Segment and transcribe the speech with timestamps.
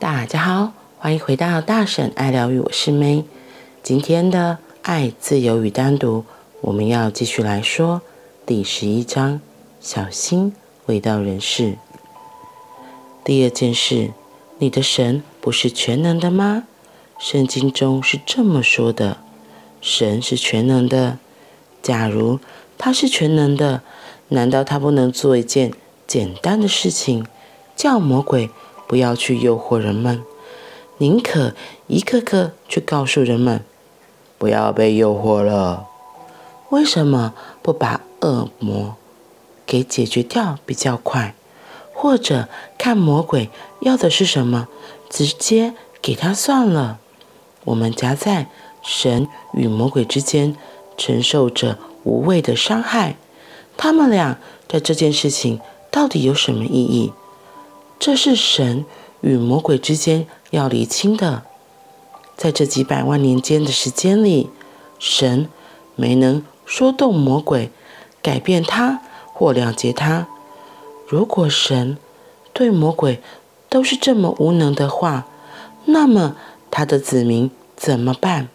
[0.00, 3.24] 大家好，欢迎回到大婶爱疗愈，我是 May。
[3.82, 6.24] 今天的爱、自由与单独，
[6.62, 8.00] 我们要继续来说
[8.46, 9.42] 第十一章：
[9.78, 10.54] 小心
[10.86, 11.76] 卫道人士。
[13.22, 14.12] 第二件事，
[14.56, 16.64] 你的神不是全能的吗？
[17.18, 19.18] 圣经中是这么说的：
[19.82, 21.18] 神是全能的。
[21.82, 22.38] 假如
[22.78, 23.82] 他是全能的，
[24.28, 25.74] 难道他不能做一件
[26.06, 27.26] 简单的事情，
[27.76, 28.48] 叫魔鬼
[28.90, 30.24] 不要去诱惑人们，
[30.98, 31.54] 宁可
[31.86, 33.64] 一个个去告诉人们，
[34.36, 35.86] 不要被诱惑了。
[36.70, 37.32] 为什么
[37.62, 38.96] 不把恶魔
[39.64, 41.36] 给解决掉比较快？
[41.94, 43.48] 或者看魔鬼
[43.82, 44.66] 要的是什么，
[45.08, 46.98] 直接给他算了。
[47.62, 48.48] 我们夹在
[48.82, 50.56] 神与魔鬼之间，
[50.96, 53.14] 承受着无谓的伤害。
[53.76, 55.60] 他们俩在这件事情
[55.92, 57.12] 到底有什么意义？
[58.00, 58.86] 这是神
[59.20, 61.42] 与魔鬼之间要厘清的。
[62.34, 64.48] 在这几百万年间的时间里，
[64.98, 65.50] 神
[65.96, 67.70] 没能说动魔鬼，
[68.22, 69.02] 改变他
[69.34, 70.26] 或了结他。
[71.06, 71.98] 如果神
[72.54, 73.20] 对魔鬼
[73.68, 75.26] 都是这么无能的话，
[75.84, 76.36] 那么
[76.70, 78.48] 他的子民怎么办？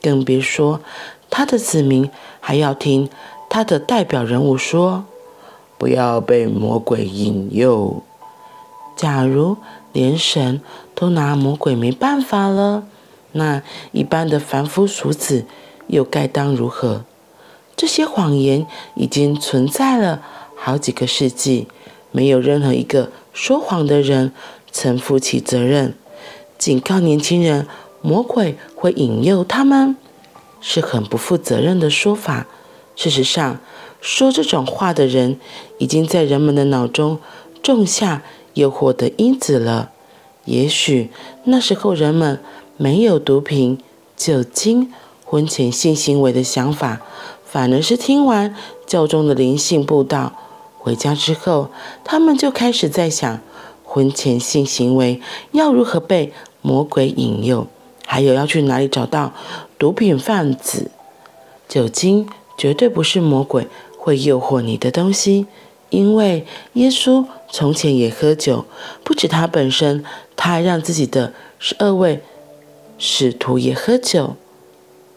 [0.00, 0.80] 更别说
[1.28, 3.10] 他的子民还要听
[3.50, 5.04] 他的代表人物说
[5.76, 8.02] ：“不要被魔鬼引诱。”
[8.96, 9.58] 假如
[9.92, 10.62] 连神
[10.94, 12.84] 都拿魔鬼没办法了，
[13.32, 15.44] 那一般的凡夫俗子
[15.88, 17.04] 又该当如何？
[17.76, 20.22] 这些谎言已经存在了
[20.56, 21.68] 好几个世纪，
[22.10, 24.32] 没有任何一个说谎的人
[24.72, 25.94] 曾负起责任，
[26.56, 27.68] 警告年轻人
[28.00, 29.94] 魔鬼会引诱他们，
[30.62, 32.46] 是很不负责任的说法。
[32.94, 33.60] 事实上，
[34.00, 35.38] 说这种话的人
[35.76, 37.18] 已经在人们的脑中
[37.62, 38.22] 种下。
[38.56, 39.92] 诱惑的因子了。
[40.44, 41.10] 也许
[41.44, 42.40] 那时候人们
[42.76, 43.78] 没有毒品、
[44.16, 44.92] 酒精、
[45.24, 47.00] 婚前性行为的想法，
[47.44, 48.54] 反而是听完
[48.86, 50.32] 教中的灵性布道，
[50.78, 51.70] 回家之后，
[52.04, 53.40] 他们就开始在想
[53.84, 55.20] 婚前性行为
[55.52, 56.32] 要如何被
[56.62, 57.66] 魔鬼引诱，
[58.06, 59.32] 还有要去哪里找到
[59.78, 60.90] 毒品贩子。
[61.68, 63.66] 酒精绝对不是魔鬼
[63.98, 65.46] 会诱惑你的东西。
[65.96, 68.66] 因为耶稣从前也喝酒，
[69.02, 70.04] 不止他本身，
[70.36, 72.20] 他还让自己的十二位
[72.98, 74.36] 使徒也喝酒。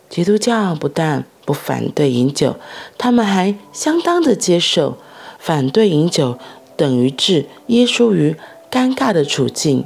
[0.09, 2.55] 基督教不但不反对饮酒，
[2.97, 4.97] 他们还相当的接受。
[5.37, 6.37] 反对饮酒
[6.77, 8.37] 等于置耶稣于
[8.71, 9.83] 尴尬的处境。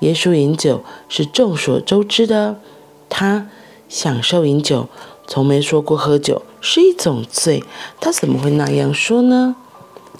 [0.00, 2.60] 耶稣饮酒是众所周知的，
[3.08, 3.48] 他
[3.88, 4.88] 享受饮酒，
[5.26, 7.64] 从没说过喝酒是一种罪。
[7.98, 9.56] 他怎么会那样说呢？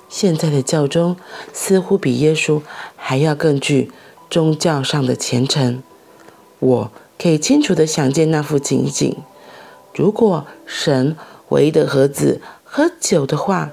[0.09, 1.17] 现在的教宗
[1.53, 2.63] 似乎比耶稣
[2.97, 3.91] 还要更具
[4.31, 5.83] 宗教上的虔诚。
[6.59, 9.17] 我可以清楚地想见那幅情景：
[9.95, 11.17] 如果神
[11.51, 13.71] 唯一的儿子喝酒的话，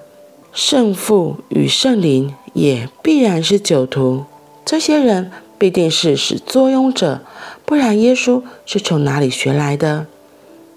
[0.53, 4.25] 圣父与圣灵也必然是酒徒。
[4.63, 7.21] 这些人必定是始作俑者，
[7.65, 10.07] 不然耶稣是从哪里学来的？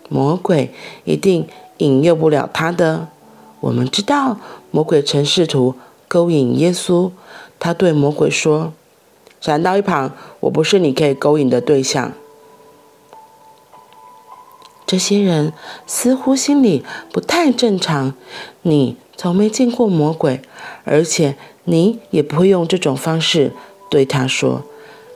[0.09, 0.73] 魔鬼
[1.05, 1.47] 一定
[1.79, 3.09] 引诱不了他的。
[3.61, 4.39] 我们知道，
[4.79, 5.75] 魔鬼曾试图
[6.07, 7.11] 勾引耶稣。
[7.59, 8.73] 他对魔鬼说
[9.43, 12.13] ：“闪到一旁，我不是你可以勾引的对象。”
[14.87, 15.53] 这些人
[15.85, 18.15] 似乎心里不太正常。
[18.63, 20.41] 你从没见过魔鬼，
[20.85, 21.35] 而且
[21.65, 23.51] 你也不会用这种方式
[23.91, 24.63] 对他说：“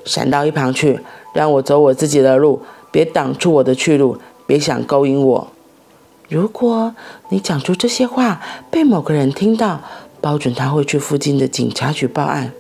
[0.05, 0.99] 闪到一旁去，
[1.33, 5.47] 让我走我自己的路，别挡住我的去路，别想勾引我。”
[6.32, 6.94] 如果
[7.28, 9.82] 你讲出这些话被某个人听到，
[10.22, 12.54] 保准他会去附近的警察局报案。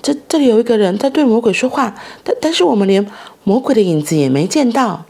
[0.00, 3.04] 这这里有一个人在对魔鬼说话，但但是我们连
[3.42, 5.04] 魔鬼的影子也没见到。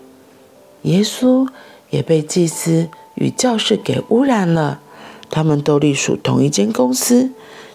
[0.83, 1.47] 耶稣
[1.91, 4.81] 也被祭司与教士给污染了，
[5.29, 7.33] 他们都隶属同一间公司，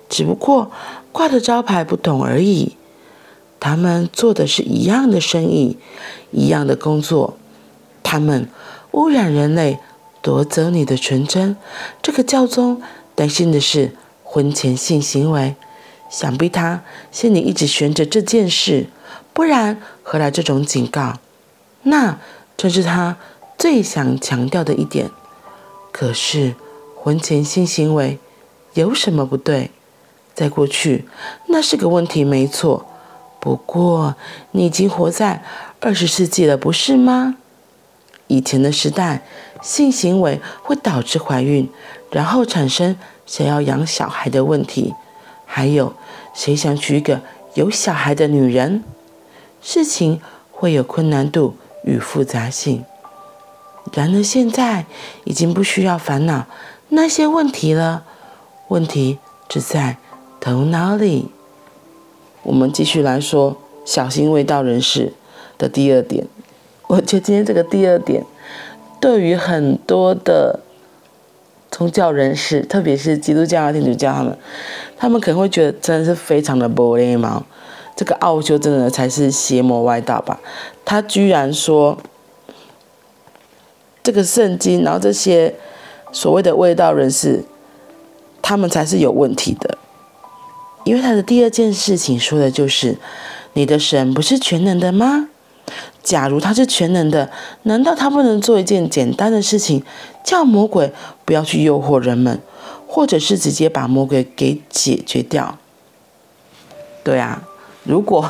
[0.10, 0.72] 只不过
[1.12, 2.76] 挂的招牌不同而已。
[3.60, 5.78] 他们做的是一样的生意，
[6.32, 7.38] 一样的工作，
[8.02, 8.50] 他们
[8.94, 9.78] 污染人类。
[10.22, 11.58] 夺走你的纯真，
[12.02, 12.82] 这个教宗
[13.16, 15.56] 担心的是婚前性行为，
[16.10, 18.88] 想必他心里一直悬着这件事，
[19.34, 21.18] 不然何来这种警告？
[21.84, 22.20] 那
[22.56, 23.18] 正是他
[23.58, 25.10] 最想强调的一点。
[25.92, 26.56] 可是
[26.96, 28.20] 婚前性行为
[28.74, 29.72] 有什么不对？
[30.34, 31.06] 在过去
[31.48, 32.86] 那是个问题，没错。
[33.40, 34.16] 不过
[34.52, 35.44] 你已经活在
[35.80, 37.36] 二十世纪了，不是吗？
[38.28, 39.26] 以前的时代，
[39.62, 41.70] 性行为会导致怀孕，
[42.12, 44.94] 然后产生想要养小孩的问题。
[45.46, 45.94] 还有，
[46.34, 47.22] 谁想娶一个
[47.54, 48.84] 有小孩的女人？
[49.62, 50.20] 事情
[50.52, 52.84] 会有困难度与复杂性。
[53.94, 54.86] 然而现在
[55.26, 56.46] 已经不需要烦恼
[56.90, 58.04] 那些问题了，
[58.70, 59.20] 问题
[59.50, 59.98] 只在
[60.40, 61.30] 头脑里。
[62.44, 65.14] 我们继续来说小心卫道人士
[65.58, 66.26] 的第二点。
[66.88, 68.26] 我觉得今天这个第二点，
[69.02, 70.62] 对于很多的
[71.70, 74.38] 宗教人士，特别是基督教啊、天主教他们，
[74.96, 77.44] 他们可能会觉得真的是非常的无礼貌。
[77.96, 80.40] 这个奥修真的才是邪魔歪道吧？
[80.86, 81.98] 他居然说
[84.04, 85.56] 这个圣经，然后这些
[86.12, 87.44] 所谓的卫道人士，
[88.42, 89.78] 他们才是有问题的。
[90.84, 92.98] 因为他的第二件事情说的就是，
[93.54, 95.30] 你的神不是全能的吗？
[96.04, 97.30] 假如他是全能的，
[97.64, 99.84] 难道他不能做一件简单的事情，
[100.24, 100.92] 叫魔鬼
[101.26, 102.40] 不要去诱惑人们，
[102.88, 105.58] 或者是直接把魔鬼给解决掉？
[107.04, 107.44] 对啊，
[107.84, 108.30] 如果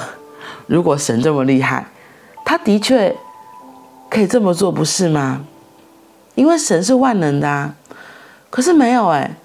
[0.68, 1.88] 如果神这么厉害，
[2.45, 3.15] 他的确
[4.09, 5.45] 可以这么做，不是吗？
[6.35, 7.75] 因为神是万能的啊。
[8.50, 9.35] 可是没有哎，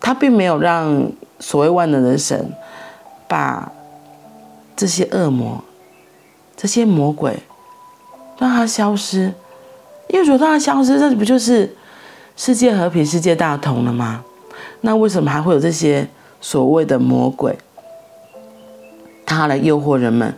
[0.00, 1.10] 他并没有让。
[1.40, 2.54] 所谓万能的神，
[3.28, 3.70] 把
[4.74, 5.62] 这些恶魔、
[6.56, 7.40] 这些魔鬼
[8.38, 9.32] 让他消失，
[10.08, 11.74] 因为如果让他消失，这不就是
[12.36, 14.24] 世界和平、世界大同了吗？
[14.80, 16.08] 那为什么还会有这些
[16.40, 17.56] 所谓的魔鬼，
[19.24, 20.34] 他来诱惑人们，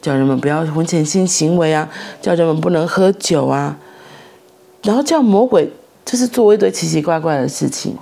[0.00, 1.88] 叫人们不要婚前性行为啊，
[2.22, 3.76] 叫人们不能喝酒啊，
[4.82, 5.70] 然后叫魔鬼
[6.04, 7.96] 就是做一堆奇奇怪怪的事情。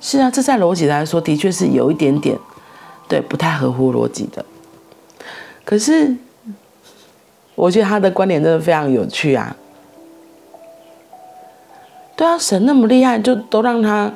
[0.00, 2.38] 是啊，这在逻辑来说，的确是有一点点，
[3.08, 4.44] 对，不太合乎逻辑的。
[5.64, 6.16] 可是，
[7.60, 9.54] 我觉得他的观点真的非常有趣啊。
[12.16, 14.12] 对啊，神那么厉害，就都让他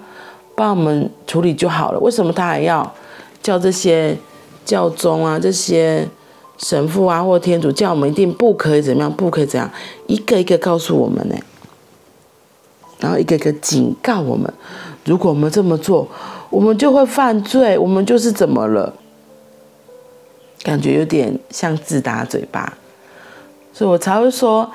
[0.54, 2.00] 帮我们处理就好了。
[2.00, 2.94] 为什么他还要
[3.42, 4.16] 叫这些
[4.64, 6.08] 教宗啊、这些
[6.56, 9.70] 神父啊或天主叫我们一定不可以怎么样，不可以怎样，
[10.06, 11.36] 一个一个告诉我们呢？
[12.98, 14.50] 然后一个一个警告我们。
[15.04, 16.08] 如果我们这么做，
[16.48, 18.94] 我们就会犯罪，我们就是怎么了？
[20.62, 22.78] 感觉有点像自打嘴巴，
[23.74, 24.70] 所以我才会说，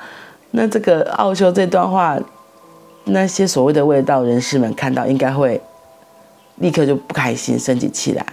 [0.50, 2.18] 那这个奥修这段话，
[3.04, 5.58] 那些所谓的味道人士们看到，应该会
[6.56, 8.26] 立刻就不开心，生起气来。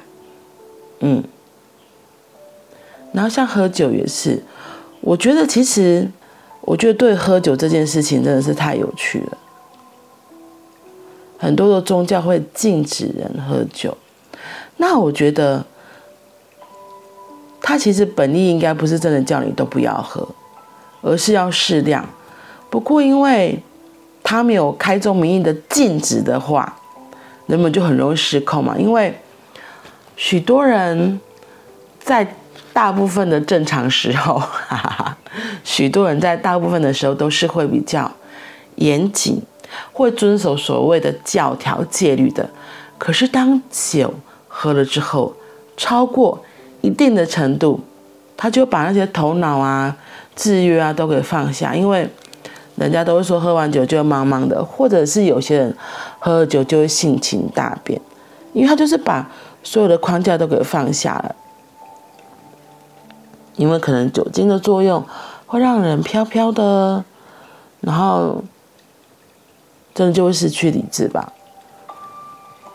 [0.99, 1.23] 嗯，
[3.13, 4.43] 然后像喝酒也是，
[4.99, 6.11] 我觉得其实，
[6.61, 9.37] 我觉得对喝酒这件事情真的是太有趣了。
[11.37, 13.95] 很多的宗教会禁止人喝酒，
[14.75, 15.63] 那我觉得，
[17.61, 20.27] 他其实本意应该不是真的叫你都不要喝，
[21.01, 22.07] 而是要适量。
[22.69, 23.61] 不过，因为
[24.23, 26.77] 他没有开宗明义的禁止的话，
[27.45, 28.75] 人们就很容易失控嘛。
[28.77, 29.17] 因为
[30.15, 31.19] 许多人
[31.99, 32.35] 在
[32.73, 35.17] 大部分的正常时候，哈哈哈，
[35.63, 38.11] 许多人在大部分的时候都是会比较
[38.75, 39.41] 严谨。
[39.91, 42.49] 会遵守所谓的教条戒律的，
[42.97, 44.13] 可是当酒
[44.47, 45.35] 喝了之后，
[45.75, 46.41] 超过
[46.79, 47.81] 一定的程度，
[48.37, 49.93] 他就把那些头脑啊、
[50.37, 52.09] 制约啊都给放下，因为
[52.77, 55.75] 人家都会说喝完酒就茫茫的，或者是有些人
[56.19, 57.99] 喝了酒就会性情大变，
[58.53, 59.29] 因为他就是把
[59.61, 61.35] 所有的框架都给放下了，
[63.57, 65.03] 因为可能酒精的作用
[65.45, 67.03] 会让人飘飘的，
[67.81, 68.43] 然后。
[69.97, 71.33] 真的就会失去理智吧。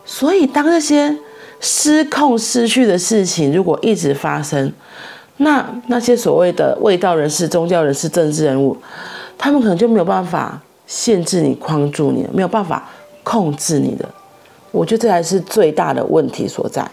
[0.04, 1.16] 所以，当这些
[1.60, 4.72] 失控、失去的事情如果一直发生，
[5.38, 8.76] 那那些所谓的卫道人士、宗教人士、政治人物，
[9.36, 12.88] 他们可能就没有办法限制你、框住你，没有办法
[13.22, 14.08] 控制你的。
[14.70, 16.88] 我觉得这才是最大的问题所在。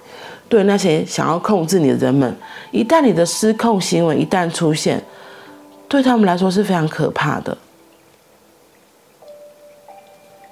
[0.47, 2.35] 对那些想要控制你的人们，
[2.71, 4.99] 一旦你的失控行为一旦出现，
[5.87, 7.55] 对他们来说是非常可怕的。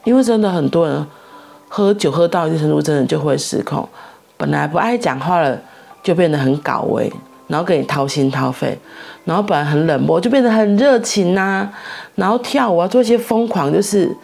[0.04, 1.06] 因为真的很多人
[1.68, 3.90] 喝酒喝到一定程度，真的就会失控。
[4.38, 5.60] 本来不爱讲话了，
[6.04, 7.12] 就变得很搞威，
[7.48, 8.78] 然后跟你掏心掏肺；
[9.26, 11.70] 然后本来很冷漠，就变得很热情呐、
[12.16, 14.16] 然后跳舞啊，做一些疯狂，就是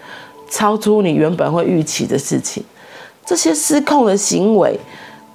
[0.50, 2.64] 超出你原本会预期的事情。
[3.26, 4.80] 这些失控的行为，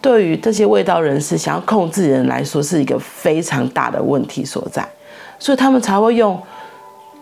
[0.00, 4.88] 对于这些味道人士想要控制人来说，是一个非常大的问题所在。
[5.38, 6.40] 所以他们才会用。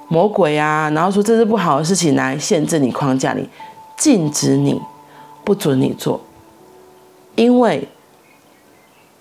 [0.09, 3.45] 魔鬼啊，然后说这是不好的事情，来限制你、框架你、
[3.97, 4.81] 禁止你、
[5.43, 6.21] 不准你做，
[7.35, 7.89] 因为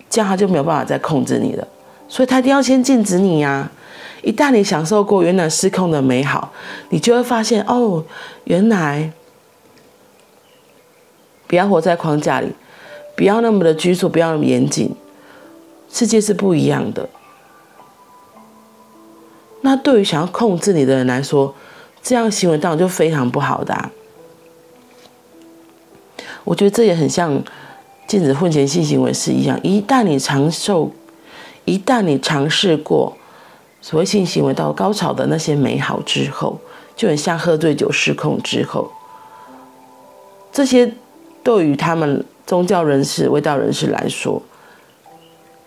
[0.08, 1.66] 这样他就没有办法再控制你了，
[2.08, 3.72] 所以他一定要先禁止你呀、啊。
[4.22, 6.52] 一旦你享受过原来失控的美好，
[6.88, 8.02] 你就会发现哦，
[8.44, 9.12] 原来
[11.46, 12.52] 不要活在框架里，
[13.14, 14.94] 不要那么的拘束，不要那么严谨，
[15.92, 17.08] 世界是不一样的。
[19.60, 21.54] 那对于想要控制你的人来说，
[22.02, 23.90] 这样行为当然就非常不好的。
[26.42, 27.40] 我觉得这也很像
[28.06, 30.90] 禁止婚前性行为是一样，一旦你尝受，
[31.64, 33.16] 一旦你尝试过
[33.80, 36.58] 所谓性行为到高潮的那些美好之后，
[36.94, 38.90] 就很像喝醉酒失控之后，
[40.52, 40.92] 这些
[41.42, 44.40] 对于他们宗教人士、卫道人士来说，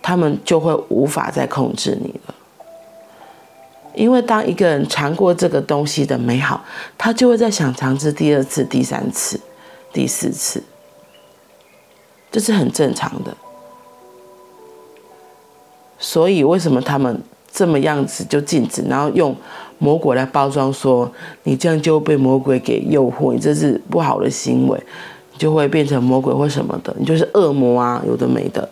[0.02, 2.36] 他们就会无法再控制你了。
[3.96, 6.64] 因为当一个人尝过这个东西的美好，
[6.98, 9.40] 他就会再想尝试第二次、第三次。
[9.92, 10.64] 第四次，
[12.32, 13.36] 这是很正常的。
[15.98, 17.22] 所以为什么他们
[17.52, 19.36] 这么样子就禁止，然后用
[19.78, 21.12] 魔鬼来包装，说
[21.44, 24.82] 你这样就被魔鬼给诱惑，你这是不好的行为，
[25.34, 28.70] 你就会变成魔鬼或什么的，你就是恶魔啊，有的没的。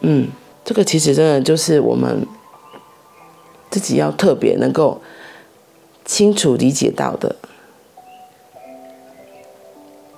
[0.00, 0.28] 嗯，
[0.64, 2.26] 这个其实真的就是我们
[3.70, 5.00] 自己要特别能够
[6.04, 7.36] 清楚理解到的。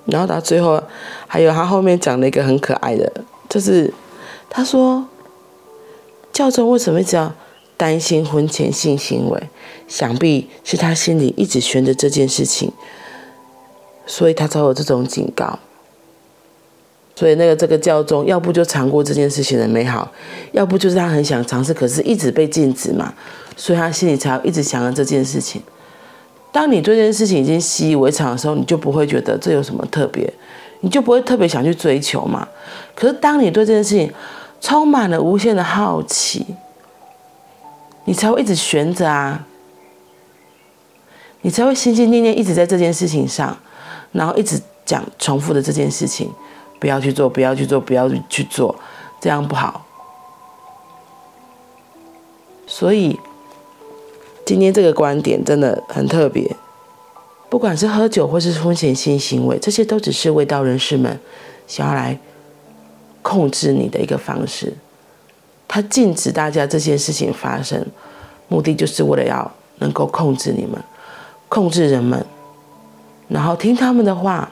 [0.07, 0.81] 然后到最后，
[1.27, 3.11] 还有他后面讲了一个很可爱的，
[3.47, 3.93] 就是
[4.49, 5.05] 他说，
[6.33, 7.33] 教宗为什么一直要
[7.75, 9.43] 担心婚前性行为？
[9.87, 12.71] 想必是他心里一直悬着这件事情，
[14.05, 15.59] 所以他才有这种警告。
[17.15, 20.11] 所以那个这个教宗，要不就尝过这件事情的美好，
[20.51, 23.13] 要不就是他很想尝试，可是一直被禁止嘛，
[23.55, 25.61] 所以他心里才一直想着这件事情。
[26.57, 30.27] 当你对这件事情已经习以为常的时候，你就不会觉得这有什么特别，
[30.79, 32.47] 你就不会特别想去追求嘛。
[32.95, 34.11] 可是当你对这件事情
[34.59, 36.43] 充满了无限的好奇，
[38.05, 39.45] 你才会一直悬着啊，
[41.41, 43.55] 你才会心心念念一直在这件事情上，
[44.13, 46.33] 然后一直讲重复的这件事情，
[46.79, 48.75] 不要去做，不要去做，不要去做，
[49.21, 49.85] 这样不好。
[52.65, 53.19] 所以。
[54.47, 56.49] 今天这个观点真的很特别，
[57.49, 61.19] 不管是喝酒或是风险性行为，这些都只是味道人士们
[61.67, 62.17] 想要来
[63.21, 64.73] 控制你的一个方式。
[65.67, 67.85] 他禁止大家这件事情发生，
[68.47, 70.81] 目的就是为了要能够控制你们，
[71.49, 72.25] 控制人们，
[73.27, 74.49] 然后听他们的话，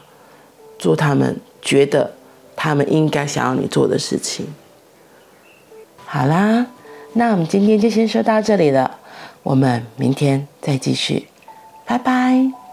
[0.77, 2.11] 做他们觉得
[2.53, 4.45] 他们应该想要你做的事情。
[6.05, 6.65] 好啦，
[7.13, 8.99] 那我们今天就先说到这里了。
[9.45, 11.27] 我们明天再继续，
[11.85, 12.64] 拜拜。